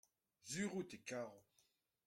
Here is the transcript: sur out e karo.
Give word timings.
sur 0.49 0.69
out 0.77 0.91
e 0.97 0.99
karo. 1.07 1.35